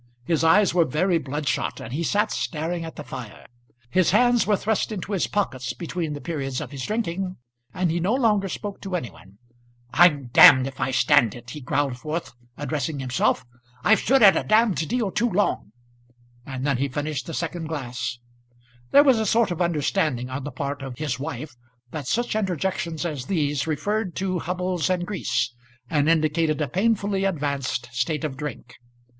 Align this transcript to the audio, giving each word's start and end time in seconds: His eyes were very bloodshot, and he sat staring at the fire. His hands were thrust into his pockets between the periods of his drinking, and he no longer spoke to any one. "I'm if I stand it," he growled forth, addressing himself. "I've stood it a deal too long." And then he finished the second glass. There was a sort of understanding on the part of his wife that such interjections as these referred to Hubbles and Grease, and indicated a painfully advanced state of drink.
His 0.23 0.43
eyes 0.43 0.73
were 0.73 0.83
very 0.85 1.19
bloodshot, 1.19 1.79
and 1.79 1.93
he 1.93 2.01
sat 2.01 2.31
staring 2.31 2.83
at 2.83 2.95
the 2.95 3.03
fire. 3.03 3.45
His 3.91 4.09
hands 4.09 4.47
were 4.47 4.57
thrust 4.57 4.91
into 4.91 5.11
his 5.11 5.27
pockets 5.27 5.73
between 5.73 6.13
the 6.13 6.19
periods 6.21 6.59
of 6.59 6.71
his 6.71 6.83
drinking, 6.87 7.37
and 7.71 7.91
he 7.91 7.99
no 7.99 8.15
longer 8.15 8.49
spoke 8.49 8.81
to 8.81 8.95
any 8.95 9.11
one. 9.11 9.37
"I'm 9.93 10.31
if 10.65 10.79
I 10.79 10.89
stand 10.89 11.35
it," 11.35 11.51
he 11.51 11.61
growled 11.61 11.99
forth, 11.99 12.33
addressing 12.57 12.97
himself. 12.97 13.45
"I've 13.83 13.99
stood 13.99 14.23
it 14.23 14.35
a 14.35 14.85
deal 14.87 15.11
too 15.11 15.29
long." 15.29 15.71
And 16.47 16.65
then 16.65 16.77
he 16.77 16.87
finished 16.89 17.27
the 17.27 17.35
second 17.35 17.67
glass. 17.67 18.17
There 18.89 19.03
was 19.03 19.19
a 19.19 19.25
sort 19.27 19.51
of 19.51 19.61
understanding 19.61 20.31
on 20.31 20.43
the 20.45 20.51
part 20.51 20.81
of 20.81 20.97
his 20.97 21.19
wife 21.19 21.55
that 21.91 22.07
such 22.07 22.35
interjections 22.35 23.05
as 23.05 23.27
these 23.27 23.67
referred 23.67 24.15
to 24.15 24.39
Hubbles 24.39 24.89
and 24.89 25.05
Grease, 25.05 25.53
and 25.91 26.09
indicated 26.09 26.59
a 26.59 26.67
painfully 26.67 27.23
advanced 27.23 27.87
state 27.91 28.23
of 28.23 28.35
drink. 28.35 28.77